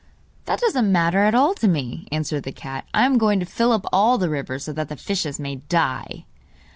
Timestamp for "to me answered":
1.53-2.41